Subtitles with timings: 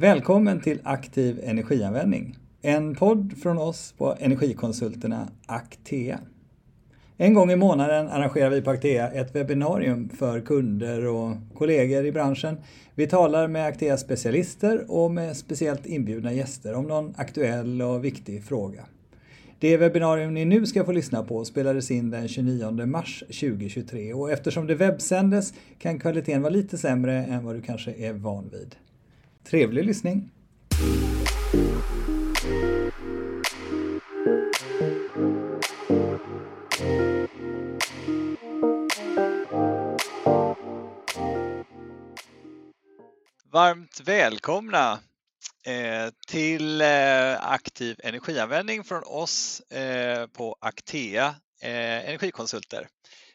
[0.00, 2.38] Välkommen till Aktiv energianvändning.
[2.62, 6.18] En podd från oss på Energikonsulterna Aktea.
[7.16, 12.12] En gång i månaden arrangerar vi på Aktea ett webbinarium för kunder och kollegor i
[12.12, 12.56] branschen.
[12.94, 18.44] Vi talar med Akteas specialister och med speciellt inbjudna gäster om någon aktuell och viktig
[18.44, 18.84] fråga.
[19.58, 24.30] Det webbinarium ni nu ska få lyssna på spelades in den 29 mars 2023 och
[24.30, 28.76] eftersom det webbsändes kan kvaliteten vara lite sämre än vad du kanske är van vid.
[29.44, 30.30] Trevlig lyssning!
[43.52, 44.98] Varmt välkomna
[45.66, 52.88] eh, till eh, aktiv energianvändning från oss eh, på Actea eh, Energikonsulter.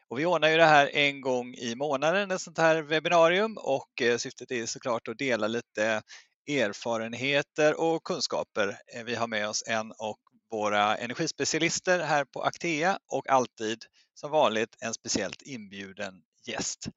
[0.10, 4.02] Och vi ordnar ju det här en gång i månaden, ett sånt här webbinarium och
[4.02, 6.02] eh, syftet är såklart att dela lite
[6.48, 8.78] erfarenheter och kunskaper.
[8.96, 10.20] Eh, vi har med oss en och
[10.52, 16.14] våra energispecialister här på Actea och alltid som vanligt en speciellt inbjuden
[16.48, 16.88] gäst.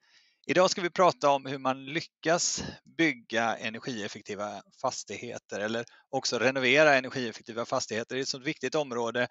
[0.47, 2.65] Idag ska vi prata om hur man lyckas
[2.99, 8.15] bygga energieffektiva fastigheter eller också renovera energieffektiva fastigheter.
[8.15, 9.29] Det är ett så viktigt område.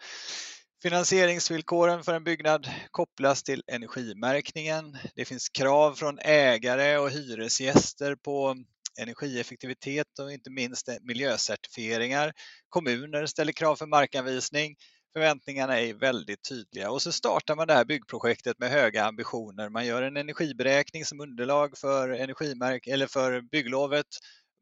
[0.81, 4.97] Finansieringsvillkoren för en byggnad kopplas till energimärkningen.
[5.15, 8.55] Det finns krav från ägare och hyresgäster på
[8.99, 12.33] energieffektivitet och inte minst miljöcertifieringar.
[12.69, 14.75] Kommuner ställer krav för markanvisning.
[15.13, 19.69] Förväntningarna är väldigt tydliga och så startar man det här byggprojektet med höga ambitioner.
[19.69, 24.07] Man gör en energiberäkning som underlag för, energimärk eller för bygglovet.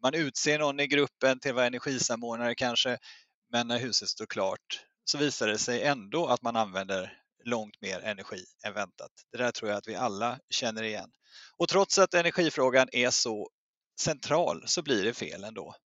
[0.04, 2.98] Man utser någon i gruppen till att vara energisamordnare kanske,
[3.52, 8.00] men när huset står klart så visar det sig ändå att man använder långt mer
[8.00, 9.12] energi än väntat.
[9.32, 11.12] Det där tror jag att vi alla känner igen.
[11.58, 13.50] Och trots att energifrågan är så
[14.00, 15.76] central så blir det fel ändå.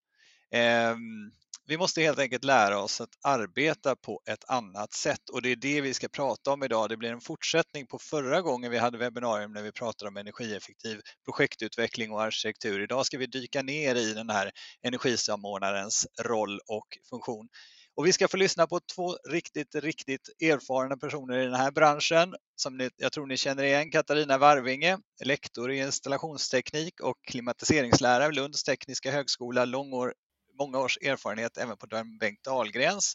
[0.50, 1.30] Ehm,
[1.66, 5.56] vi måste helt enkelt lära oss att arbeta på ett annat sätt och det är
[5.56, 6.88] det vi ska prata om idag.
[6.88, 11.00] Det blir en fortsättning på förra gången vi hade webbinarium när vi pratade om energieffektiv
[11.24, 12.82] projektutveckling och arkitektur.
[12.82, 14.50] Idag ska vi dyka ner i den här
[14.82, 17.48] energisamordnarens roll och funktion.
[17.96, 22.34] Och vi ska få lyssna på två riktigt, riktigt erfarna personer i den här branschen
[22.56, 23.90] som ni, jag tror ni känner igen.
[23.90, 29.90] Katarina Varvinge, lektor i installationsteknik och klimatiseringslära vid Lunds tekniska högskola, lång
[30.58, 31.86] många års erfarenhet även på
[32.20, 33.14] Bengt Dahlgrens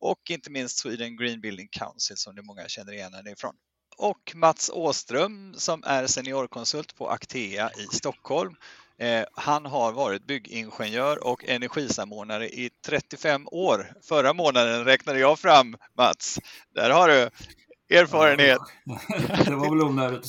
[0.00, 3.54] och inte minst Sweden Green Building Council som ni många känner igen härifrån.
[3.96, 8.54] Och Mats Åström som är seniorkonsult på Actea i Stockholm.
[8.98, 13.92] Eh, han har varit byggingenjör och energisamordnare i 35 år.
[14.08, 16.38] Förra månaden räknade jag fram Mats.
[16.74, 17.30] Där har du
[17.94, 18.60] erfarenhet.
[19.44, 20.26] det var väl onödigt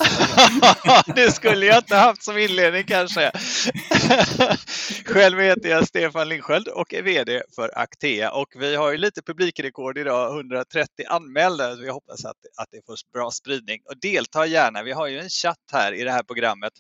[1.16, 3.32] Det skulle jag inte haft som inledning kanske.
[5.06, 9.22] Själv heter jag Stefan Lindsköld och är VD för Actea och vi har ju lite
[9.22, 11.76] publikrekord idag, 130 anmälda.
[11.76, 14.84] Vi hoppas att, att det får bra spridning och delta gärna.
[14.84, 16.74] Vi har ju en chatt här i det här programmet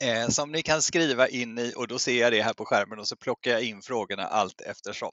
[0.00, 2.98] eh, som ni kan skriva in i och då ser jag det här på skärmen
[2.98, 5.10] och så plockar jag in frågorna allt eftersom.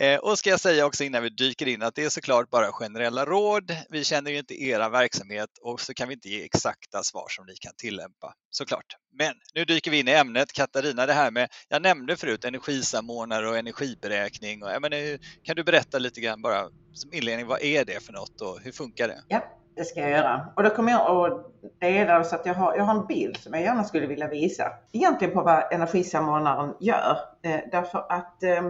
[0.00, 2.72] Eh, och ska jag säga också innan vi dyker in att det är såklart bara
[2.72, 3.76] generella råd.
[3.90, 7.46] Vi känner ju inte era verksamhet och så kan vi inte ge exakta svar som
[7.46, 8.96] ni kan tillämpa såklart.
[9.18, 10.52] Men nu dyker vi in i ämnet.
[10.52, 14.62] Katarina, det här med, jag nämnde förut energisamordnare och energiberäkning.
[14.62, 18.12] Och, menar, eh, kan du berätta lite grann bara som inledning, vad är det för
[18.12, 19.24] något och hur funkar det?
[19.28, 20.46] Ja, det ska jag göra.
[20.56, 21.46] Och då kommer jag att
[21.80, 24.72] dela så att jag har, jag har en bild som jag gärna skulle vilja visa.
[24.92, 27.18] Egentligen på vad energisamordnaren gör.
[27.42, 28.62] Eh, därför att eh,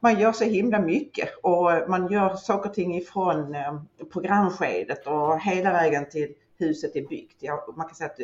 [0.00, 3.80] man gör så himla mycket och man gör saker och ting ifrån eh,
[4.12, 7.42] programskedet och hela vägen till huset är byggt.
[7.76, 8.20] Man kan säga att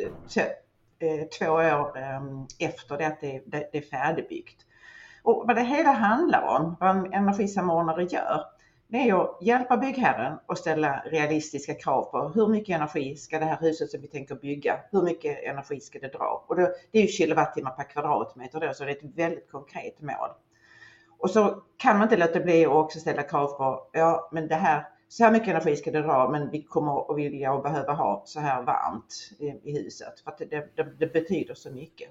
[0.99, 2.21] eh, två år eh,
[2.59, 4.65] efter det att det är färdigbyggt.
[5.23, 8.43] Och vad det hela handlar om, vad en energisamordnare gör,
[8.87, 13.45] det är att hjälpa byggherren att ställa realistiska krav på hur mycket energi ska det
[13.45, 16.45] här huset som vi tänker bygga, hur mycket energi ska det dra?
[16.47, 20.29] Och det är ju kilowattimmar per kvadratmeter då, så det är ett väldigt konkret mål.
[21.17, 24.55] Och så kan man inte låta bli att också ställa krav på, ja men det
[24.55, 27.93] här, så här mycket energi ska det dra men vi kommer att vilja och behöva
[27.93, 32.09] ha så här varmt i, i huset för att det, det, det, betyder så mycket.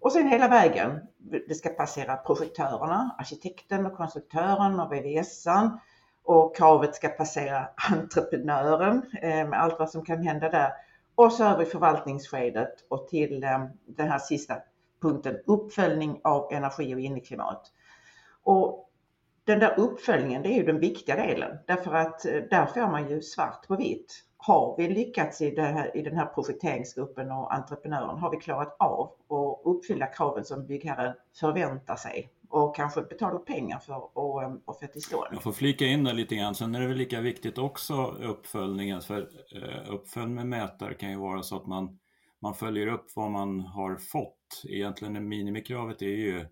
[0.00, 1.00] Och sen hela vägen,
[1.48, 5.80] det ska passera projektörerna, arkitekten och konstruktören och VVSan
[6.24, 10.72] och kravet ska passera entreprenören eh, med allt vad som kan hända där.
[11.14, 14.56] Och så över i förvaltningsskedet och till eh, den här sista
[15.02, 17.72] punkten, uppföljning av energi och inneklimat.
[18.42, 18.89] Och
[19.50, 21.58] den där uppföljningen, det är ju den viktiga delen.
[21.66, 24.24] Därför att eh, där får man ju svart på vitt.
[24.36, 29.12] Har vi lyckats i, här, i den här projekteringsgruppen och entreprenören, har vi klarat av
[29.28, 34.86] att uppfylla kraven som byggherren förväntar sig och kanske betalar pengar för att, eh, få
[34.92, 35.26] till stånd.
[35.32, 36.54] Jag får flika in där lite grann.
[36.54, 39.00] Sen är det väl lika viktigt också uppföljningen.
[39.00, 41.98] För eh, uppföljning med mätare kan ju vara så att man,
[42.42, 44.62] man följer upp vad man har fått.
[44.68, 46.46] Egentligen minimikravet är ju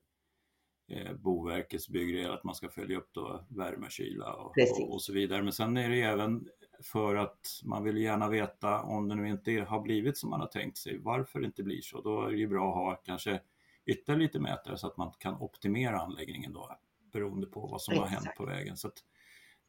[0.89, 5.13] eh, Boverkets byggregler att man ska följa upp då värme, kyla och, och, och, så
[5.13, 5.43] vidare.
[5.43, 6.49] Men sen är det även
[6.83, 10.47] för att man vill gärna veta om det nu inte har blivit som man har
[10.47, 12.01] tänkt sig, varför det inte blir så.
[12.01, 13.41] Då är det ju bra att ha kanske
[13.87, 16.79] ytterligare lite mätare så att man kan optimera anläggningen då
[17.13, 18.11] beroende på vad som Exakt.
[18.11, 18.77] har hänt på vägen.
[18.77, 18.91] Så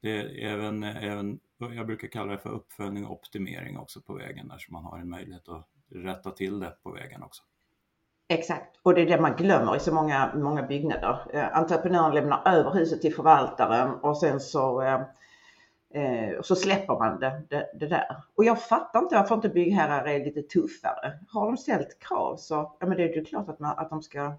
[0.01, 4.47] det är även, även, jag brukar kalla det för uppföljning och optimering också på vägen
[4.47, 7.43] där så man har en möjlighet att rätta till det på vägen också.
[8.31, 11.19] Exakt, och det är det man glömmer i så många, många byggnader.
[11.33, 15.01] Eh, entreprenören lämnar över huset till förvaltaren och sen så eh,
[15.93, 18.23] Eh, så släpper man det, det, det, där.
[18.35, 21.19] Och jag fattar inte varför inte byggherrar är lite tuffare.
[21.27, 24.01] Har de ställt krav så ja, men det är ju klart att, man, att de
[24.01, 24.33] ska, eh,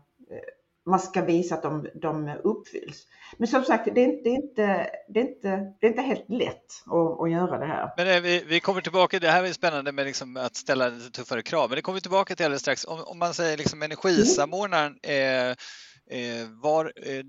[0.87, 3.07] man ska visa att de, de uppfylls.
[3.39, 6.29] Men som sagt, det är, det är, inte, det är, inte, det är inte helt
[6.29, 7.93] lätt att, att göra det här.
[7.97, 11.11] Men eh, vi, vi kommer tillbaka, det här är spännande med liksom att ställa lite
[11.11, 12.85] tuffare krav, men det kommer vi tillbaka till alldeles strax.
[12.85, 15.51] Om, om man säger liksom energisamordnaren, eh,
[16.19, 17.25] eh, var, eh,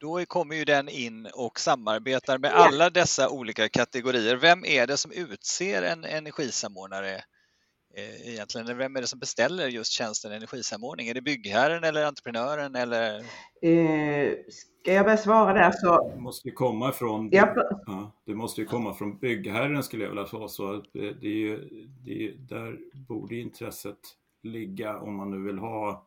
[0.00, 4.36] då kommer ju den in och samarbetar med alla dessa olika kategorier.
[4.36, 7.24] Vem är det som utser en energisamordnare
[8.24, 8.78] egentligen?
[8.78, 11.08] Vem är det som beställer just tjänsten energisamordning?
[11.08, 12.74] Är det byggherren eller entreprenören?
[12.74, 13.16] Eller?
[13.62, 14.32] Eh,
[14.82, 16.08] ska jag börja svara där så...
[16.08, 17.54] Det måste ju komma från, ja.
[17.86, 20.48] ja det måste ju komma från byggherren skulle jag vilja säga.
[20.48, 21.68] Så det, det är ju,
[22.04, 22.78] det är, där
[23.08, 23.98] borde intresset
[24.42, 26.06] ligga om man nu vill ha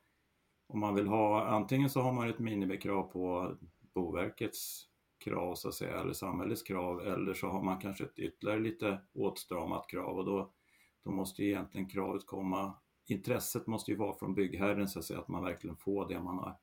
[0.70, 3.56] om man vill ha, antingen så har man ett minimikrav på
[3.94, 4.86] Boverkets
[5.24, 8.98] krav så att säga, eller samhällets krav, eller så har man kanske ett ytterligare lite
[9.14, 10.52] åtstramat krav och då,
[11.04, 12.74] då måste ju egentligen kravet komma,
[13.07, 16.38] intresset måste ju vara från byggherren så att säga, att man verkligen får det man
[16.38, 16.57] har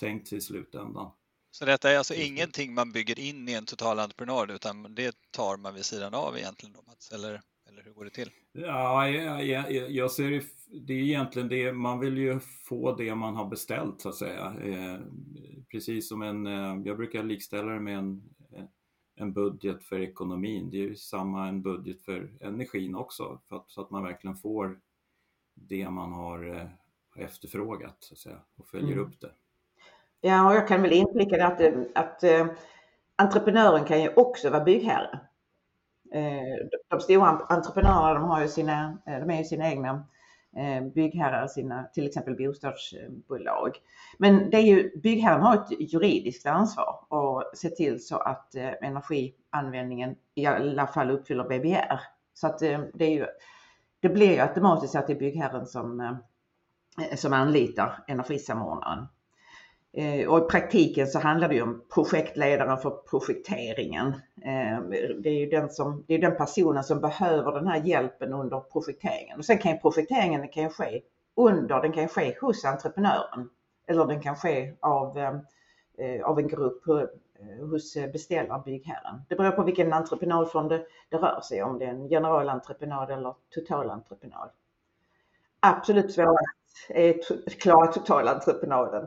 [0.00, 1.12] tänkt sig i slutändan.
[1.50, 5.74] Så detta är alltså ingenting man bygger in i en totalentreprenad utan det tar man
[5.74, 6.72] vid sidan av egentligen?
[6.72, 8.30] Då, Mats, eller, eller hur går det till?
[8.52, 10.44] Ja, jag, jag, jag ser det,
[10.86, 14.54] det är egentligen det, man vill ju få det man har beställt så att säga.
[14.62, 15.00] Eh,
[15.70, 18.22] precis som en, eh, jag brukar likställa det med en,
[18.52, 18.64] eh,
[19.20, 20.70] en budget för ekonomin.
[20.70, 24.36] Det är ju samma en budget för energin också, för att, så att man verkligen
[24.36, 24.80] får
[25.54, 29.04] det man har eh, efterfrågat så att säga, och följer mm.
[29.04, 29.30] upp det.
[30.20, 31.60] Ja, och jag kan väl inflika att,
[31.94, 32.46] att äh,
[33.16, 35.20] entreprenören kan ju också vara byggherre.
[36.12, 40.04] Äh, de stora entreprenörerna de har ju sina, de är ju sina egna Eh,
[40.56, 43.76] Eh, byggherrar, sina till exempel bostadsbolag.
[44.18, 48.72] Men det är ju, byggherren har ett juridiskt ansvar att se till så att eh,
[48.82, 52.00] energianvändningen i alla fall uppfyller BBR.
[52.34, 53.26] Så att eh, det, är ju,
[54.00, 56.18] det blir ju automatiskt att det är byggherren som,
[57.16, 59.06] som anlitar energisamordnaren.
[59.92, 64.08] Eh, och i praktiken så handlar det ju om projektledaren för projekteringen.
[64.42, 64.80] Eh,
[65.18, 68.60] det är ju den, som, det är den personen som behöver den här hjälpen under
[68.60, 69.38] projekteringen.
[69.38, 71.02] Och sen kan ju projekteringen kan ju ske
[71.34, 73.50] under, den kan ske hos entreprenören.
[73.86, 76.84] Eller den kan ske av, eh, av en grupp
[77.70, 79.22] hos beställaren, byggherren.
[79.28, 81.78] Det beror på vilken entreprenadform det, det rör sig om.
[81.78, 84.50] Det är en generalentreprenad eller totalentreprenad.
[85.60, 86.40] Absolut svårast
[86.88, 89.06] är att klara totalentreprenaden.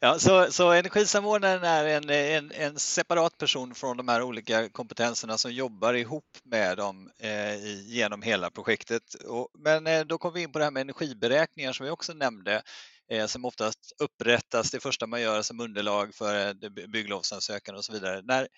[0.00, 5.38] Ja, så, så energisamordnaren är en, en, en, separat person från de här olika kompetenserna
[5.38, 9.14] som jobbar ihop med dem eh, genom hela projektet.
[9.14, 12.12] Och, men eh, då kom vi in på det här med energiberäkningar som vi också
[12.12, 12.62] nämnde,
[13.10, 17.92] eh, som oftast upprättas det första man gör som underlag för eh, bygglovsansökan och så
[17.92, 18.22] vidare.
[18.22, 18.48] När,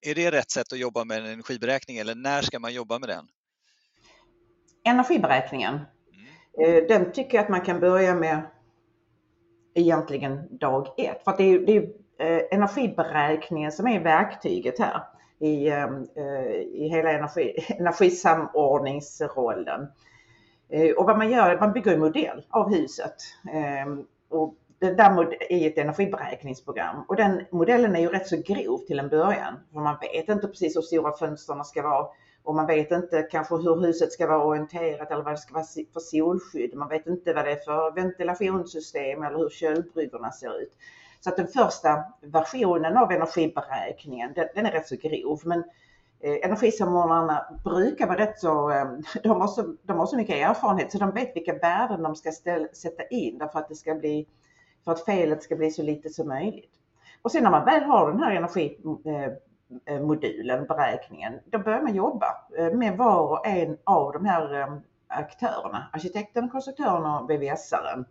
[0.00, 3.08] är det rätt sätt att jobba med en energiberäkning eller när ska man jobba med
[3.08, 3.26] den?
[4.84, 6.76] Energiberäkningen, mm.
[6.76, 8.50] Eh, den tycker jag att man kan börja med
[9.74, 11.24] egentligen dag ett.
[11.24, 11.82] För att det är, det är
[12.18, 15.02] eh, energiberäkningen som är verktyget här
[15.38, 15.88] i, eh,
[16.56, 19.86] i hela energi, energisamordningsrollen.
[20.68, 23.14] Eh, och vad man gör, man bygger en modell av huset.
[23.52, 28.98] Ehm, och det där ett energiberäkningsprogram och den modellen är ju rätt så grov till
[28.98, 29.54] en början.
[29.72, 32.06] För man vet inte precis hur stora fönstren ska vara
[32.44, 35.64] och man vet inte kanske hur huset ska vara orienterat eller vad det ska vara
[35.92, 36.74] för solskydd.
[36.74, 40.72] Man vet inte vad det är för ventilationssystem eller hur köldbryggorna ser ut.
[41.20, 45.40] Så att den första versionen av energiberäkningen den, den är rätt så grov.
[45.44, 45.58] Men
[46.20, 48.86] eh, energisamordnarna brukar vara rätt så, eh,
[49.22, 52.32] de, har så, de har så mycket erfarenhet så de vet vilka värden de ska
[52.32, 54.26] ställa, sätta in därför att, det ska bli,
[54.84, 56.72] för att felet ska bli så lite som möjligt.
[57.22, 58.78] Och sen när man väl har den här energi...
[59.04, 59.32] Eh,
[59.86, 62.26] Eh, modulen, beräkningen, då börjar man jobba
[62.58, 64.76] eh, med var och en av de här eh,
[65.06, 68.04] aktörerna, arkitekten, konstruktören och VVS-aren.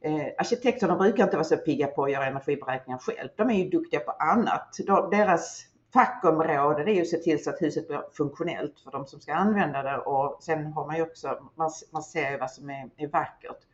[0.00, 3.28] Eh, arkitekterna brukar inte vara så pigga på att göra energiberäkningar själv.
[3.36, 4.76] De är ju duktiga på annat.
[4.86, 8.90] De, deras fackområde det är ju att se till så att huset blir funktionellt för
[8.90, 12.38] de som ska använda det och sen har man ju också, man, man ser ju
[12.38, 13.67] vad som är, är vackert.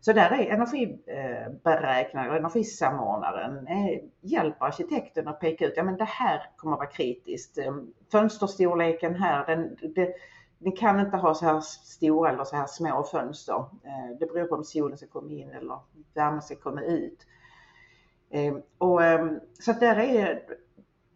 [0.00, 6.04] Så där är energiberäknaren och energisamordnaren eh, hjälper arkitekten att peka ut, ja men det
[6.04, 7.58] här kommer att vara kritiskt.
[7.58, 7.76] Eh,
[8.12, 10.14] fönsterstorleken här, den, det,
[10.58, 13.54] ni kan inte ha så här stora eller så här små fönster.
[13.84, 15.78] Eh, det beror på om solen ska komma in eller
[16.14, 17.26] värmen ska komma ut.
[18.78, 19.00] Och,
[19.60, 20.42] så att där är,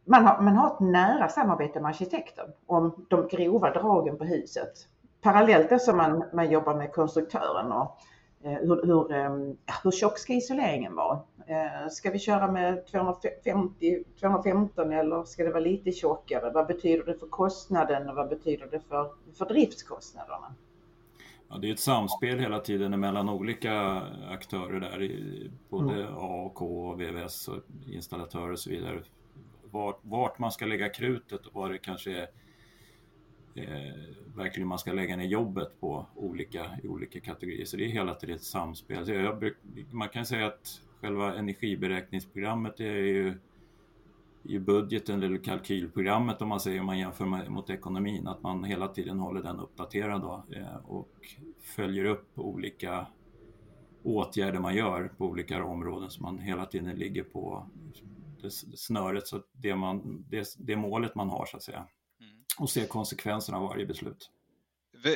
[0.04, 4.72] man, har, man har ett nära samarbete med arkitekten om de grova dragen på huset.
[5.20, 7.98] Parallellt som man, man jobbar med konstruktören och
[8.42, 11.20] hur, hur, ehm, hur tjock ska isoleringen vara?
[11.46, 16.50] Eh, ska vi köra med 250, 215 eller ska det vara lite tjockare?
[16.50, 20.54] Vad betyder det för kostnaden och vad betyder det för, för driftskostnaderna?
[21.48, 25.20] Ja, det är ett samspel hela tiden mellan olika aktörer där,
[25.68, 26.14] både mm.
[26.16, 29.02] A och K, VVS och installatörer och så vidare.
[29.70, 32.26] Vart, vart man ska lägga krutet och vad det kanske är
[33.54, 37.64] eh, verkligen man ska lägga ner jobbet på olika, i olika kategorier.
[37.64, 39.06] Så det är hela tiden ett samspel.
[39.06, 39.52] Så jag,
[39.90, 43.34] man kan säga att själva energiberäkningsprogrammet är ju
[44.42, 48.64] i budgeten eller kalkylprogrammet om man säger om man jämför med, mot ekonomin, att man
[48.64, 53.06] hela tiden håller den uppdaterad då, eh, och följer upp olika
[54.02, 57.66] åtgärder man gör på olika områden så man hela tiden ligger på
[58.42, 61.86] det, snöret, så det, man, det, det målet man har så att säga
[62.60, 64.30] och se konsekvenserna av varje beslut.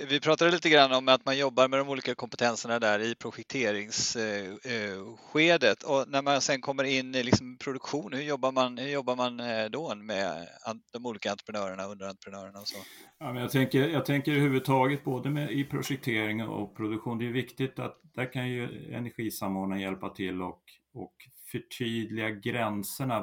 [0.09, 5.83] Vi, pratade lite grann om att man jobbar med de olika kompetenserna där i projekteringsskedet
[5.83, 9.41] och när man sen kommer in i liksom produktion, hur jobbar man, hur jobbar man
[9.41, 10.49] eh, då med
[10.93, 12.77] de olika entreprenörerna, underentreprenörerna och så?
[13.19, 17.33] Ja, men jag, tänker, jag tänker överhuvudtaget både med, i projektering och produktion, det är
[17.33, 20.63] viktigt att där kan ju energisamordnaren hjälpa till och,
[20.95, 21.15] och
[21.53, 23.23] förtydliga gränserna,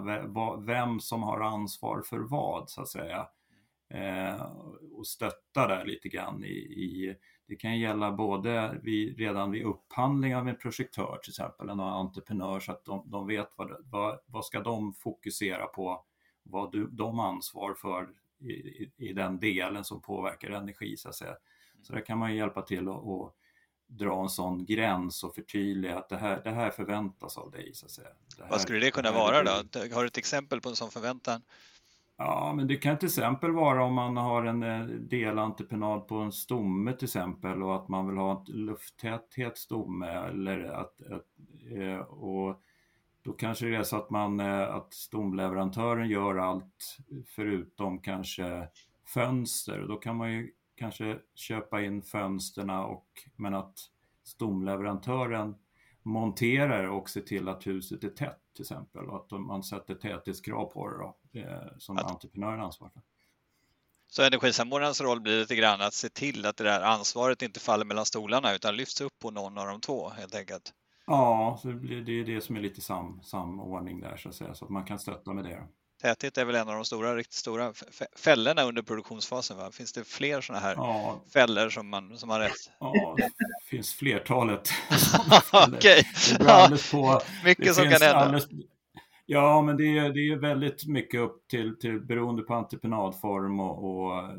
[0.68, 3.28] vem som har ansvar för vad så att säga
[4.92, 7.16] och stötta där lite grann i, i
[7.48, 12.60] det kan gälla både vid, redan vid upphandling av en projektör till exempel, en entreprenör
[12.60, 16.06] så att de, de vet vad, vad, vad ska de fokusera på,
[16.44, 21.16] vad du, de ansvar för i, i, i, den delen som påverkar energi så att
[21.16, 21.36] säga.
[21.84, 23.36] Så där kan man hjälpa till att
[23.88, 27.74] dra en sån gräns och förtydliga att det här, det här förväntas av dig.
[27.74, 28.10] Så att säga.
[28.40, 29.52] Här, vad skulle det kunna det vara då?
[29.96, 31.42] Har du ett exempel på en sån förväntan?
[32.26, 36.32] Ja, men det kan till exempel vara om man har en eh, delentreprenad på en
[36.32, 41.28] stomme till exempel och att man vill ha en lufttäthet stomme eller att, att
[41.78, 42.62] eh, och
[43.24, 46.98] då kanske det är så att man eh, att stomleverantören gör allt
[47.36, 48.68] förutom kanske
[49.14, 49.86] fönster.
[49.88, 53.80] Då kan man ju kanske köpa in fönsterna och men att
[54.24, 55.56] stomleverantören
[56.04, 60.66] monterar och ser till att huset är tätt till exempel och att man sätter täthetskrav
[60.66, 61.18] på det då,
[61.78, 62.12] som att...
[62.12, 63.02] entreprenören ansvarar för.
[64.08, 67.86] Så energisamordnarens roll blir lite grann att se till att det där ansvaret inte faller
[67.86, 70.74] mellan stolarna utan lyfts upp på någon av de två helt enkelt?
[71.08, 74.66] Ja, så det är det som är lite sam, samordning där så att säga, så
[74.66, 75.68] att man kan stötta med det.
[76.02, 77.74] Täthet är väl en av de stora, riktigt stora
[78.16, 79.58] fällorna under produktionsfasen?
[79.58, 79.72] Va?
[79.72, 81.22] Finns det fler sådana här ja.
[81.34, 82.72] fällor som man, som man rätt?
[82.80, 83.32] Ja, det
[83.66, 84.70] finns flertalet.
[85.54, 86.04] Okej,
[86.40, 86.70] ja,
[87.44, 88.16] mycket som kan hända.
[88.16, 88.48] Alldeles,
[89.32, 93.84] ja, men det är, det är väldigt mycket upp till, till beroende på entreprenadform och,
[93.84, 94.36] och eh,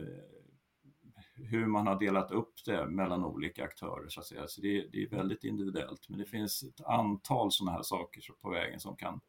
[1.34, 4.08] hur man har delat upp det mellan olika aktörer.
[4.08, 4.46] Så, att säga.
[4.46, 8.50] så det, det är väldigt individuellt, men det finns ett antal sådana här saker på
[8.50, 9.20] vägen som kan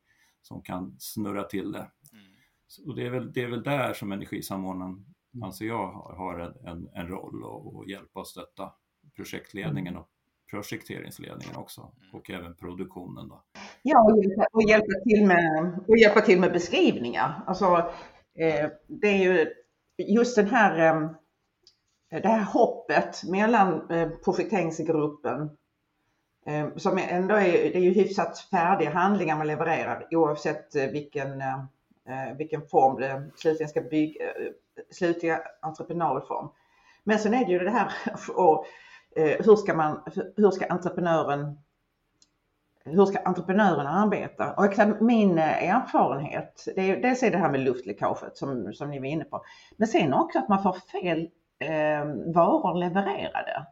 [0.42, 1.92] som kan snurra till det.
[2.14, 2.88] Mm.
[2.88, 5.44] Och det är, väl, det är väl där som energisamordnaren, mm.
[5.44, 8.74] anser jag, har en, en, en roll och, hjälpa och stötta
[9.16, 10.10] projektledningen och
[10.54, 12.14] projekteringsledningen också mm.
[12.14, 13.28] och även produktionen.
[13.28, 13.44] Då.
[13.82, 17.42] Ja, och hjälpa, och hjälpa, till, med, och hjälpa till med beskrivningar.
[17.48, 17.66] Alltså,
[18.40, 19.54] eh, det är ju
[19.98, 21.04] just den här,
[22.12, 25.50] eh, det här hoppet mellan eh, projekteringsgruppen
[26.46, 31.42] Eh, som ändå är, det är ju hyfsat färdiga handlingar man levererar oavsett eh, vilken,
[31.42, 34.26] eh, vilken form det slutligen ska bygga,
[34.92, 36.50] slutliga entreprenadform.
[37.04, 37.92] Men sen är det ju det här
[38.36, 38.66] och
[39.16, 40.04] Eh, hur ska man,
[40.38, 41.58] hur ska entreprenören
[42.86, 44.54] hur ska entreprenörerna arbeta?
[44.54, 49.00] Och min eh, erfarenhet, det är, dels är det här med luftläckaget som, som ni
[49.00, 49.44] var inne på,
[49.78, 51.30] men sen också att man får fel
[51.60, 53.66] eh, varor levererade.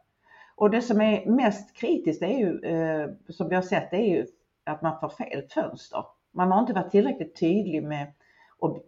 [0.56, 4.16] Och det som är mest kritiskt är ju, eh, som vi har sett, det är
[4.16, 4.26] ju
[4.64, 6.06] att man får fel fönster.
[6.32, 8.14] man har inte varit tillräckligt tydlig med
[8.62, 8.84] och,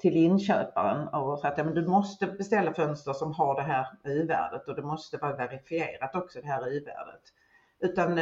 [0.00, 4.76] till inköparen och sagt att du måste beställa fönster som har det här U-värdet och
[4.76, 7.22] det måste vara verifierat också det här U-värdet.
[7.80, 8.14] Utan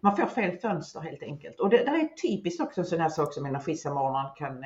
[0.00, 1.60] man får fel fönster helt enkelt.
[1.60, 4.64] Och det, det är typiskt också en sån här sak som energisamordnaren kan,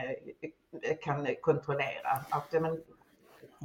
[1.02, 2.10] kan kontrollera.
[2.28, 2.80] Att, men,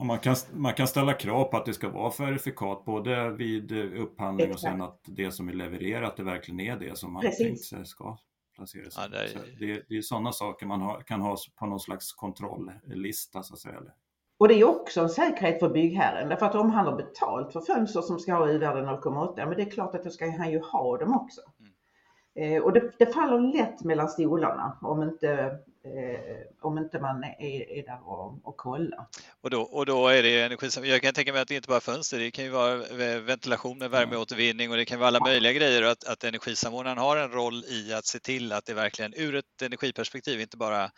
[0.05, 4.49] man, kan, man kan ställa krav på att det ska vara verifikat både vid upphandling
[4.49, 4.63] Exakt.
[4.63, 7.47] och sen att det som är levererat det verkligen är det som man Precis.
[7.47, 8.17] tänkt sig ska
[8.55, 8.93] placeras.
[8.97, 9.59] Ja, det, är...
[9.59, 13.59] det, det är sådana saker man har, kan ha på någon slags kontrolllista så att
[13.59, 13.81] säga.
[14.37, 17.61] Och det är också en säkerhet för byggherren därför att om han har betalt för
[17.61, 20.59] fönster som ska ha i-värde 0,8, men det är klart att då ska han ju
[20.59, 21.41] ha dem också.
[21.59, 21.71] Mm.
[22.35, 25.57] Eh, och det, det, faller lätt mellan stolarna om inte,
[26.61, 29.07] om inte man är, är där och, och kollar.
[29.41, 31.75] Och då, och då är det energi, jag kan tänka mig att det inte bara
[31.77, 32.75] är fönster, det kan ju vara
[33.19, 37.17] ventilation med värmeåtervinning och det kan vara alla möjliga grejer och att, att energisamordnaren har
[37.17, 40.91] en roll i att se till att det verkligen ur ett energiperspektiv, inte bara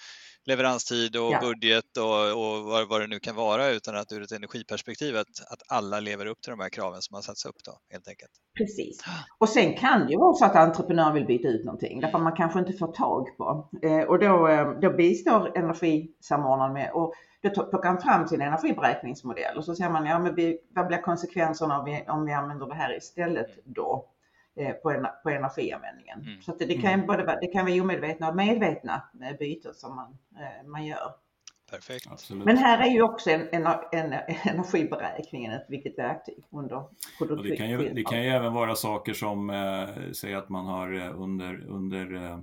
[0.47, 1.39] leveranstid och ja.
[1.41, 5.27] budget och, och vad, vad, det nu kan vara utan att ur ett energiperspektiv att,
[5.51, 8.31] att alla lever upp till de här kraven som har satts upp då helt enkelt.
[8.57, 9.03] Precis.
[9.37, 12.35] Och sen kan det ju vara så att entreprenören vill byta ut någonting därför man
[12.35, 17.49] kanske inte får tag på eh, och då, eh, då bistår energisamordnaren med och då
[17.49, 21.79] plockar han fram sin energiberäkningsmodell och så säger man ja men vi, vad blir konsekvenserna
[21.79, 24.09] om vi, om vi använder det här istället då?
[24.59, 26.21] Eh, på, på energianvändningen.
[26.21, 26.41] Mm.
[26.41, 27.07] Så det, det, kan mm.
[27.07, 31.11] både det kan vara omedvetna och medvetna eh, byten som man, eh, man gör.
[31.71, 32.07] Perfekt.
[32.11, 32.45] Absolut.
[32.45, 36.83] Men här är ju också en, en, en, energiberäkningen ett viktigt verktyg under
[37.17, 37.49] produktion.
[37.49, 40.93] Det kan, ju, det kan ju även vara saker som, eh, säg att man har
[41.09, 42.39] under, under eh,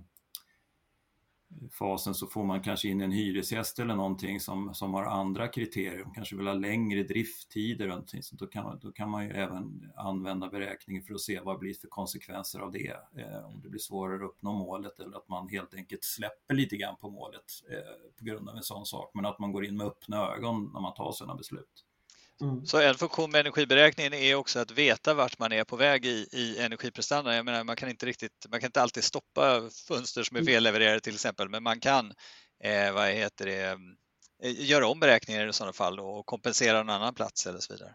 [1.71, 5.99] fasen så får man kanske in en hyresgäst eller någonting som, som har andra kriterier,
[5.99, 9.25] de kanske vill ha längre drifttider och någonting, så då kan, man, då kan man
[9.25, 12.97] ju även använda beräkningen för att se vad det blir för konsekvenser av det.
[13.17, 16.77] Eh, om det blir svårare att uppnå målet eller att man helt enkelt släpper lite
[16.77, 19.77] grann på målet eh, på grund av en sån sak, men att man går in
[19.77, 21.85] med öppna ögon när man tar sådana beslut.
[22.41, 22.67] Mm.
[22.67, 26.29] Så en funktion med energiberäkningen är också att veta vart man är på väg i,
[26.33, 27.37] i energiprestanda.
[27.37, 30.47] Jag menar, man kan inte riktigt, man kan inte alltid stoppa fönster som är mm.
[30.47, 32.13] fellevererade till exempel, men man kan,
[32.65, 33.79] eh, vad heter det,
[34.43, 37.95] eh, göra om beräkningar i sådana fall och kompensera någon annan plats eller så vidare.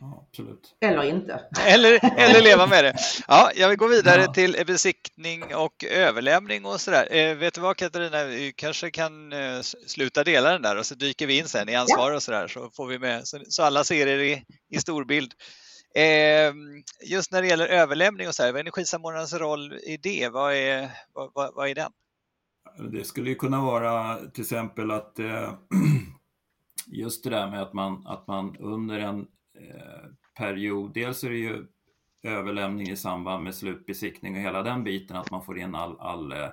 [0.00, 0.76] Ja, absolut.
[0.80, 1.40] Eller inte.
[1.66, 2.96] Eller, eller leva med det.
[3.28, 4.32] Ja, jag vill gå vidare ja.
[4.32, 7.08] till besiktning och överlämning och sådär.
[7.10, 10.94] Eh, vet du vad Katarina, vi kanske kan eh, sluta dela den där och så
[10.94, 13.84] dyker vi in sen i ansvar och sådär så får vi med så, så alla
[13.84, 15.32] ser er i, i storbild.
[15.94, 16.54] Eh,
[17.10, 20.28] just när det gäller överlämning och så här, vad är energisamordnarens roll i det?
[20.28, 21.92] Vad är, vad, vad, vad är den?
[22.90, 25.54] Det skulle ju kunna vara till exempel att eh,
[26.86, 29.26] just det där med att man, att man under en
[29.60, 30.94] Eh, period.
[30.94, 31.66] Dels är det ju
[32.22, 36.32] överlämning i samband med slutbesiktning och hela den biten, att man får in all, all,
[36.32, 36.48] eh,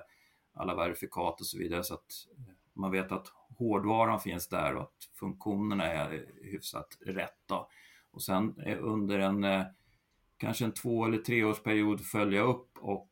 [0.54, 3.26] alla verifikat och så vidare så att eh, man vet att
[3.58, 7.38] hårdvaran finns där och att funktionerna är hyfsat rätt.
[7.46, 7.68] Då.
[8.10, 9.64] Och sen under en
[10.36, 13.10] kanske en två eller treårsperiod följa upp och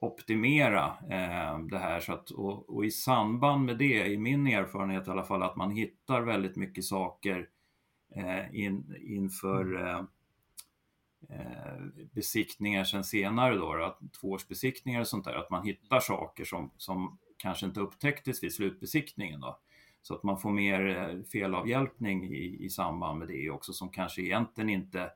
[0.00, 2.00] optimera eh, det här.
[2.00, 5.56] Så att, och, och, i samband med det, i min erfarenhet i alla fall, att
[5.56, 7.59] man hittar väldigt mycket saker Eh,
[8.52, 10.06] in, inför mm.
[11.28, 16.44] eh, eh, besiktningar sen senare då, då tvåårsbesiktningar och sånt där, att man hittar saker
[16.44, 19.58] som, som kanske inte upptäcktes vid slutbesiktningen då.
[20.02, 24.70] Så att man får mer felavhjälpning i, i samband med det också som kanske egentligen
[24.70, 25.10] inte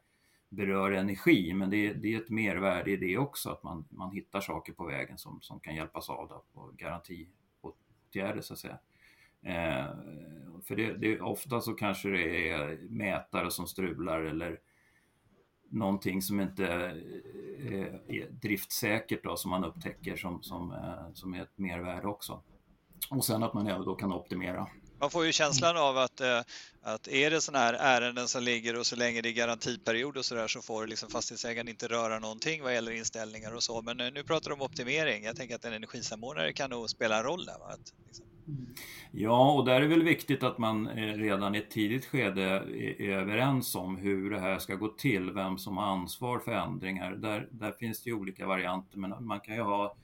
[0.49, 4.41] berör energi, men det, det är ett mervärde i det också, att man, man hittar
[4.41, 8.79] saker på vägen som, som kan hjälpas av då, på garantiåtgärder så att säga.
[9.43, 9.87] Eh,
[10.63, 14.59] för det, det, ofta så kanske det är mätare som strular eller
[15.71, 16.67] någonting som inte
[17.59, 22.43] eh, är, driftsäkert då, som man upptäcker som, som, eh, som är ett mervärde också.
[23.11, 24.69] Och sen att man även då kan optimera.
[24.99, 26.41] Man får ju känslan av att, eh,
[26.83, 30.25] att är det sådana här ärenden som ligger och så länge det är garantiperiod och
[30.25, 33.83] sådär så får liksom fastighetsägaren inte röra någonting vad gäller inställningar och så.
[33.83, 35.25] Men nu pratar du om optimering.
[35.25, 37.59] Jag tänker att en energisamordnare kan nog spela en roll där.
[37.59, 37.67] Va?
[37.67, 38.27] Att, liksom,
[39.11, 42.43] Ja, och där är det väl viktigt att man eh, redan i ett tidigt skede
[42.99, 47.13] är överens om hur det här ska gå till, vem som har ansvar för ändringar.
[47.13, 49.95] Där, där finns det ju olika varianter, men man kan ju ha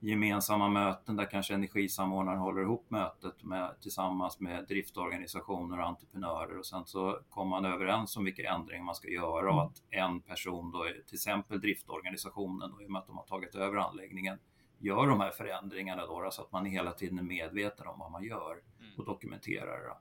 [0.00, 6.66] gemensamma möten där kanske energisamordnaren håller ihop mötet med, tillsammans med driftorganisationer och entreprenörer och
[6.66, 10.70] sen så kommer man överens om vilka ändringar man ska göra och att en person
[10.70, 14.38] då, till exempel driftorganisationen, då, i och med att de har tagit över anläggningen,
[14.78, 18.24] gör de här förändringarna då, så att man hela tiden är medveten om vad man
[18.24, 18.92] gör mm.
[18.98, 19.80] och dokumenterar.
[19.88, 19.98] Då.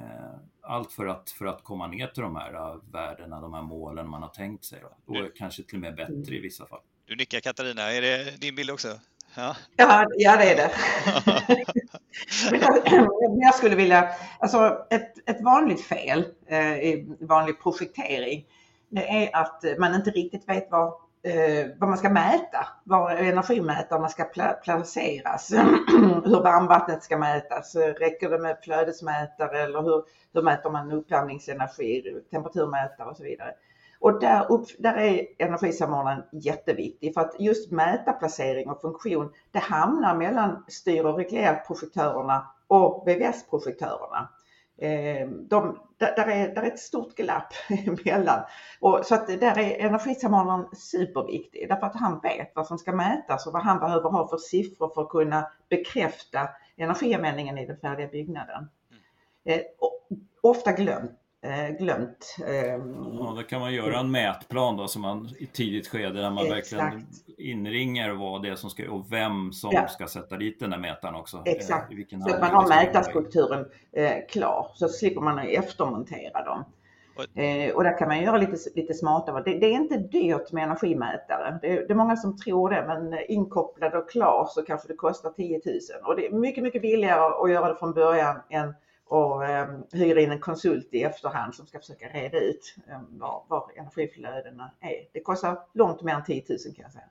[0.00, 3.62] Eh, allt för att, för att komma ner till de här äh, värdena, de här
[3.62, 4.80] målen man har tänkt sig.
[4.80, 5.18] Då.
[5.18, 6.80] Och kanske till och med bättre i vissa fall.
[7.06, 8.88] Du nickar Katarina, är det din bild också?
[9.34, 10.70] Ja, ja, ja det är det.
[13.30, 18.46] men, jag, skulle vilja, alltså ett, ett vanligt fel eh, i vanlig projektering,
[18.88, 20.94] det är att man inte riktigt vet vad, eh,
[21.28, 24.24] Eh, vad man ska mäta, var energimätarna ska
[24.62, 25.50] placeras,
[26.24, 33.08] hur varmvattnet ska mätas, räcker det med flödesmätare eller hur, hur mäter man uppvärmningsenergi, temperaturmätare
[33.08, 33.54] och så vidare.
[34.00, 39.58] Och där, upp, där är energisamordnaren jätteviktig för att just mäta placering och funktion, det
[39.58, 44.28] hamnar mellan styr och reglerprojektörerna och VVS-projektörerna.
[44.78, 48.40] Eh, de, där, är, där är ett stort glapp emellan.
[48.80, 53.46] Och, så att där är energisamordnaren superviktig därför att han vet vad som ska mätas
[53.46, 58.08] och vad han behöver ha för siffror för att kunna bekräfta energianvändningen i den färdiga
[58.08, 58.68] byggnaden.
[59.46, 59.58] Mm.
[59.58, 59.64] Eh,
[60.42, 61.20] ofta glömt
[61.78, 62.36] glömt.
[62.46, 66.30] Ehm, ja, då kan man göra en mätplan då som man i tidigt skede där
[66.30, 66.82] man Exakt.
[66.82, 67.06] verkligen
[67.38, 69.88] inringar vad det är som ska och vem som ja.
[69.88, 71.36] ska sätta dit den där mätaren också.
[71.36, 76.64] Eh, Exakt, så att man har mätarstrukturen eh, klar så slipper man eftermontera dem.
[77.34, 79.42] Eh, och där kan man göra lite, lite smartare.
[79.44, 81.58] Det, det, är inte dyrt med energimätare.
[81.62, 85.30] Det, det, är många som tror det men inkopplad och klar så kanske det kostar
[85.30, 88.74] 10 000 och det är mycket, mycket billigare att göra det från början än
[89.08, 93.44] och eh, hyra in en konsult i efterhand som ska försöka reda ut eh, var,
[93.48, 95.08] var energiflödena är.
[95.12, 97.04] Det kostar långt mer än 10 000 kan jag säga.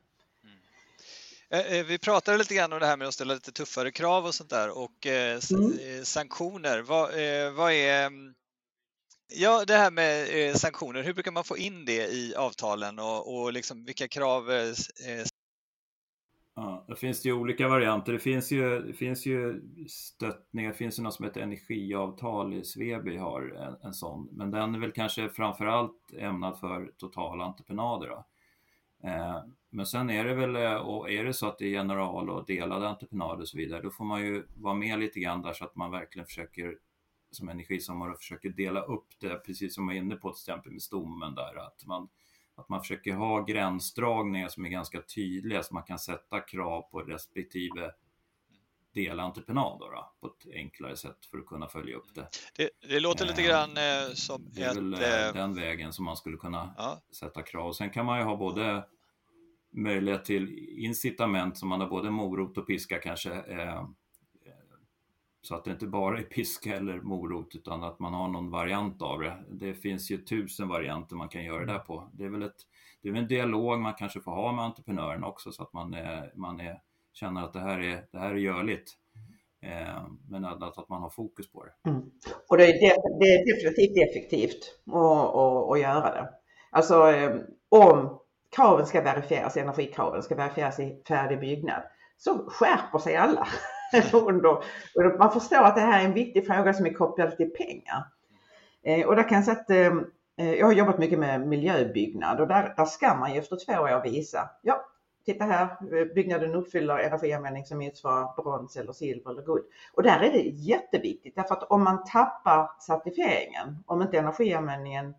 [1.52, 1.80] Mm.
[1.80, 4.36] Eh, vi pratade lite grann om det här med att ställa lite tuffare krav och
[4.36, 6.06] sånt där och eh, mm.
[6.06, 6.82] sanktioner.
[6.82, 7.10] Vad,
[7.54, 8.12] vad, är
[9.30, 13.54] Ja, det här med sanktioner, hur brukar man få in det i avtalen och, och
[13.54, 14.74] liksom vilka krav
[16.60, 18.14] Ja, det finns ju olika varianter.
[18.14, 23.18] Det finns ju, det finns ju stöttningar, det finns ju något som heter energiavtal i
[23.18, 28.12] har en, en sån, men den är väl kanske framförallt ämnad för totalentreprenader.
[29.04, 32.30] Eh, men sen är det väl, eh, och är det så att det är general
[32.30, 35.54] och delade entreprenader och så vidare, då får man ju vara med lite grann där
[35.54, 36.78] så att man verkligen försöker
[37.32, 40.82] som energisamordnare försöker dela upp det, precis som jag var inne på till exempel med
[40.82, 42.10] stommen där, att man
[42.58, 47.00] att man försöker ha gränsdragningar som är ganska tydliga så man kan sätta krav på
[47.00, 47.92] respektive
[48.94, 52.28] delentreprenad då, på ett enklare sätt för att kunna följa upp det.
[52.56, 55.94] Det, det låter lite eh, grann eh, som Det är ett, väl eh, den vägen
[55.94, 57.02] som man skulle kunna ja.
[57.12, 57.74] sätta krav.
[57.74, 58.86] Sen kan man ju ha både
[59.72, 63.88] möjlighet till incitament som man har både morot och piska kanske eh,
[65.48, 69.02] så att det inte bara är piska eller morot utan att man har någon variant
[69.02, 69.34] av det.
[69.50, 72.10] Det finns ju tusen varianter man kan göra det på.
[72.14, 72.56] Det är väl, ett,
[73.02, 75.94] det är väl en dialog man kanske får ha med entreprenören också så att man,
[75.94, 76.82] är, man är,
[77.14, 78.94] känner att det här är, det här är görligt.
[79.62, 81.90] Eh, men att, att man har fokus på det.
[81.90, 82.02] Mm.
[82.50, 82.74] Och det är,
[83.20, 86.30] det är definitivt effektivt att, att, att göra det.
[86.72, 87.36] Alltså eh,
[87.70, 88.20] om
[88.56, 91.84] kraven ska verifieras, energikraven ska verifieras i färdig byggnad,
[92.18, 93.48] så skärper sig alla.
[95.20, 98.04] man förstår att det här är en viktig fråga som är kopplad till pengar.
[98.88, 102.40] Eh, och där kan jag säga att eh, eh, jag har jobbat mycket med miljöbyggnad
[102.42, 104.86] och där, där ska man ju efter två år visa, ja,
[105.26, 109.64] titta här, byggnaden uppfyller energianvändning som motsvarar brons eller silver eller guld.
[109.94, 115.16] Och där är det jätteviktigt därför att om man tappar certifieringen, om inte energianvändningen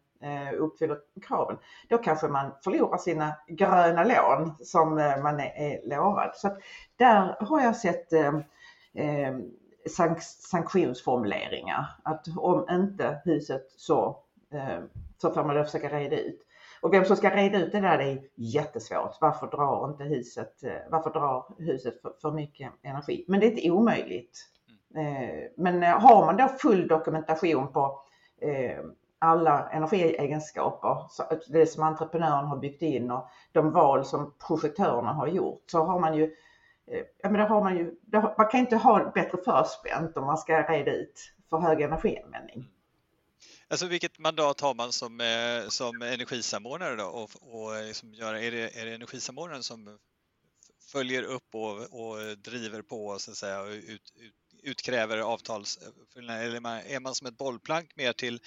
[0.59, 1.57] uppfyller kraven,
[1.89, 6.31] då kanske man förlorar sina gröna lån som man är lovad.
[6.35, 6.57] Så
[6.97, 8.13] där har jag sett
[8.99, 9.39] eh,
[10.41, 14.19] sanktionsformuleringar att om inte huset så,
[14.53, 14.79] eh,
[15.19, 16.45] så får man då försöka reda ut.
[16.81, 19.17] Och vem som ska reda ut det där det är jättesvårt.
[19.21, 23.25] Varför drar inte huset, eh, varför drar huset för, för mycket energi?
[23.29, 24.39] Men det är inte omöjligt.
[24.97, 28.01] Eh, men har man då full dokumentation på
[29.19, 30.97] alla energiegenskaper,
[31.49, 36.01] det som entreprenören har byggt in och de val som projektörerna har gjort så har
[36.01, 36.35] man ju
[36.91, 40.39] Ja, men då har man, ju, då, man kan inte ha bättre förspänt om man
[40.39, 42.71] ska reda ut för hög energianvändning.
[43.71, 47.05] Alltså vilket mandat har man som, eh, som energisamordnare då?
[47.05, 49.99] Och, och liksom gör, är, det, är det energisamordnaren som
[50.93, 56.57] följer upp och, och driver på så att säga, och ut, ut, utkräver avtalsfyllnad eller
[56.67, 58.41] är man som ett bollplank mer till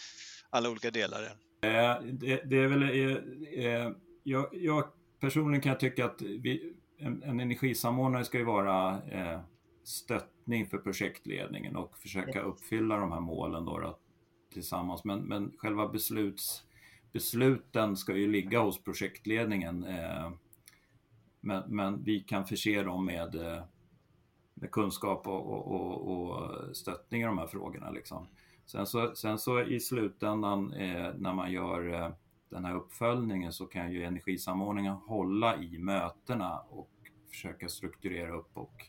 [0.50, 1.24] alla olika delar?
[1.62, 3.92] Eh, det, det är väl, eh, eh,
[4.24, 4.84] jag, jag,
[5.20, 9.02] personligen kan jag tycka att vi, en, en energisamordnare ska ju vara
[9.84, 13.98] stöttning för projektledningen och försöka uppfylla de här målen då, då
[14.54, 15.04] tillsammans.
[15.04, 16.64] Men, men själva besluts,
[17.12, 19.86] besluten ska ju ligga hos projektledningen.
[21.42, 23.36] Men, men vi kan förse dem med
[24.62, 27.92] med kunskap och, och, och, och stöttning i de här frågorna.
[27.92, 28.28] Liksom.
[28.66, 32.12] Sen, så, sen så i slutändan eh, när man gör eh,
[32.52, 36.90] den här uppföljningen så kan ju energisamordningen hålla i mötena och
[37.30, 38.86] försöka strukturera upp och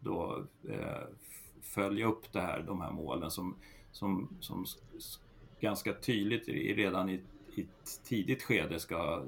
[0.00, 1.02] då eh,
[1.62, 3.56] följa upp det här, de här målen som,
[3.92, 4.64] som, som
[5.60, 7.20] ganska tydligt redan i,
[7.54, 9.24] i ett tidigt skede ska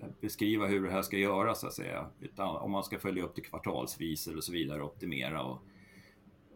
[0.00, 2.06] eh, beskriva hur det här ska göras så att säga.
[2.36, 5.62] Om man ska följa upp det kvartalsvis eller så vidare, optimera och,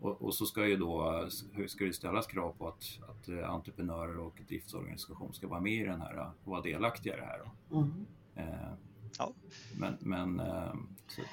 [0.02, 1.26] och, och, så ska ju då
[1.66, 5.84] ska det ställas krav på att, att eh, entreprenörer och driftsorganisation ska vara med i
[5.84, 7.50] den här och vara delaktiga i det här.
[7.72, 8.06] Mm.
[8.34, 8.72] Eh,
[9.18, 9.32] ja.
[9.78, 10.74] Men, men, eh,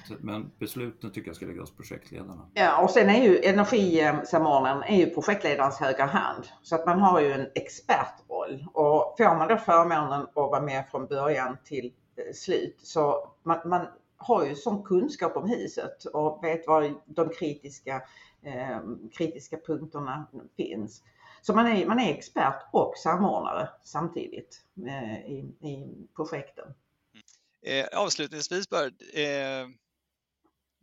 [0.08, 2.50] så, men besluten tycker jag ska läggas hos projektledarna.
[2.54, 6.48] Ja, och sen är ju energisamordnaren är ju projektledarens högra hand.
[6.62, 10.90] Så att man har ju en expertroll och får man då förmånen att vara med
[10.92, 13.88] från början till eh, slut så man, man
[14.20, 18.02] har ju sån kunskap om huset och vet var de kritiska, eh,
[18.44, 18.80] Eh,
[19.18, 21.04] kritiska punkterna finns.
[21.42, 26.66] Så man är, man är expert och samordnare samtidigt eh, i, i projekten.
[27.14, 27.86] Mm.
[27.86, 29.68] Eh, avslutningsvis bara, eh,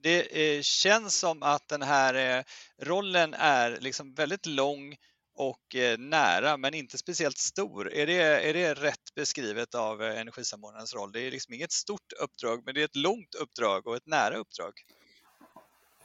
[0.03, 2.45] det eh, känns som att den här eh,
[2.83, 4.97] rollen är liksom väldigt lång
[5.37, 7.93] och eh, nära men inte speciellt stor.
[7.93, 11.13] Är det, är det rätt beskrivet av eh, energisamordnarens roll?
[11.13, 14.37] Det är liksom inget stort uppdrag men det är ett långt uppdrag och ett nära
[14.37, 14.73] uppdrag.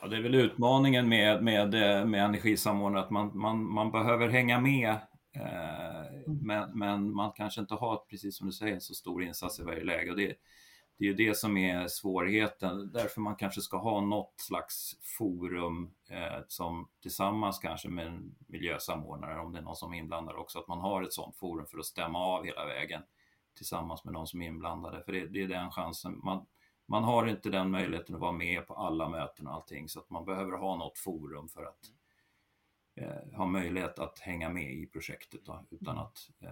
[0.02, 1.72] Ja, det är väl utmaningen med, med,
[2.08, 4.98] med energisamordnare att man, man, man behöver hänga med
[6.26, 9.84] men, men man kanske inte har, precis som du säger, så stor insats i varje
[9.84, 10.12] läge.
[10.12, 10.36] Och det,
[10.98, 15.92] det är ju det som är svårigheten, därför man kanske ska ha något slags forum
[16.10, 20.60] eh, som tillsammans kanske med en miljösamordnare, om det är någon som är inblandad också,
[20.60, 23.02] att man har ett sådant forum för att stämma av hela vägen
[23.58, 26.20] tillsammans med någon som är inblandade, för det, det är den chansen.
[26.24, 26.46] Man,
[26.92, 30.10] man har inte den möjligheten att vara med på alla möten och allting, så att
[30.10, 31.80] man behöver ha något forum för att
[32.96, 36.50] eh, ha möjlighet att hänga med i projektet då, utan att eh,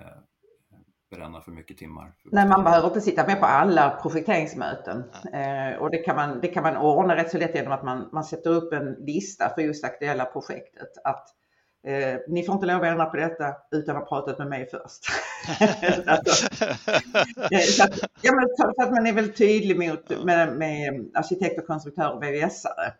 [1.11, 2.13] bränna för mycket timmar.
[2.23, 6.47] Nej, man behöver inte sitta med på alla projekteringsmöten eh, och det kan, man, det
[6.47, 9.61] kan man ordna rätt så lätt genom att man, man sätter upp en lista för
[9.61, 10.89] just det aktuella projektet.
[11.03, 11.35] Att
[11.87, 14.69] eh, ni får inte lov att ändra på detta utan att ha pratat med mig
[14.71, 15.05] först.
[17.51, 21.61] Eh, så, att, ja, men, så att man är väldigt tydlig mot, med, med arkitekter,
[21.61, 22.93] konstruktörer och VVS-are.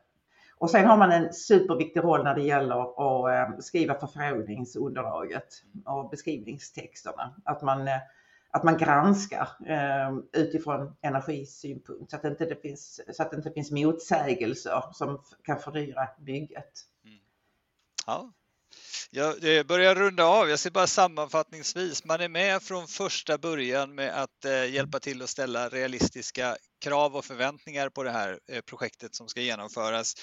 [0.60, 5.48] Och sen har man en superviktig roll när det gäller att eh, skriva förfrågningsunderlaget
[5.86, 7.36] och beskrivningstexterna.
[7.46, 8.00] Att man, eh,
[8.52, 13.52] att man granskar eh, utifrån energisynpunkt så att, inte det finns, så att det inte
[13.52, 16.74] finns motsägelser som kan fördyra bygget.
[17.04, 17.20] Mm.
[18.08, 18.32] Ja.
[19.12, 20.50] Jag börjar runda av.
[20.50, 25.30] Jag ser bara sammanfattningsvis, man är med från första början med att hjälpa till att
[25.30, 30.14] ställa realistiska krav och förväntningar på det här projektet som ska genomföras.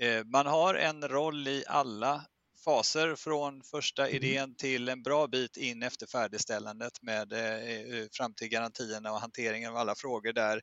[0.00, 2.24] Eh, man har en roll i alla
[2.64, 4.16] faser från första mm.
[4.16, 9.70] idén till en bra bit in efter färdigställandet med eh, fram till garantierna och hanteringen
[9.70, 10.60] av alla frågor där.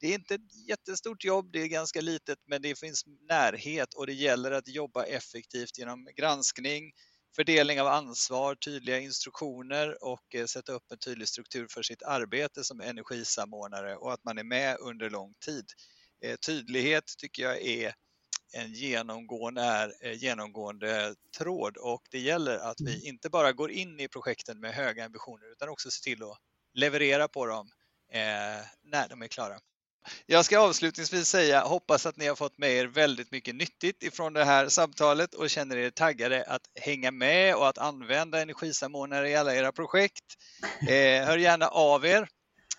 [0.00, 4.06] Det är inte ett jättestort jobb, det är ganska litet, men det finns närhet och
[4.06, 6.92] det gäller att jobba effektivt genom granskning,
[7.36, 12.64] fördelning av ansvar, tydliga instruktioner och eh, sätta upp en tydlig struktur för sitt arbete
[12.64, 15.64] som energisamordnare och att man är med under lång tid.
[16.46, 17.94] Tydlighet tycker jag är
[18.52, 23.06] en genomgående, är, eh, genomgående tråd och det gäller att vi mm.
[23.06, 26.38] inte bara går in i projekten med höga ambitioner utan också ser till att
[26.74, 27.70] leverera på dem
[28.12, 29.60] eh, när de är klara.
[30.26, 34.32] Jag ska avslutningsvis säga, hoppas att ni har fått med er väldigt mycket nyttigt ifrån
[34.32, 39.36] det här samtalet och känner er taggade att hänga med och att använda energisamordnare i
[39.36, 40.24] alla era projekt.
[40.88, 42.28] Eh, hör gärna av er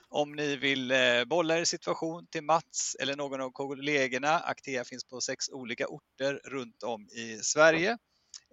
[0.10, 4.40] om ni vill eh, bolla er situation till Mats eller någon av kollegorna.
[4.40, 7.98] Actea finns på sex olika orter runt om i Sverige.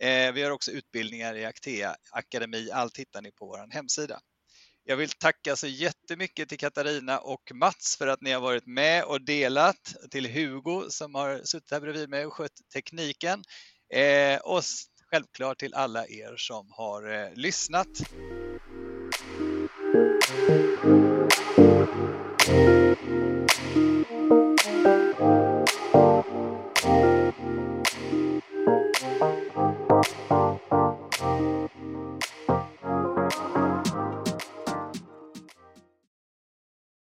[0.00, 2.70] Eh, vi har också utbildningar i Actea Akademi.
[2.70, 4.20] Allt hittar ni på vår hemsida.
[4.90, 9.04] Jag vill tacka så jättemycket till Katarina och Mats för att ni har varit med
[9.04, 13.42] och delat, till Hugo som har suttit här bredvid mig och skött tekniken
[13.94, 14.62] eh, och
[15.10, 17.88] självklart till alla er som har eh, lyssnat.